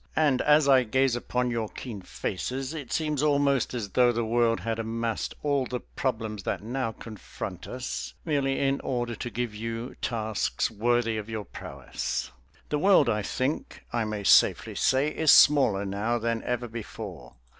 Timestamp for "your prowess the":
11.29-12.79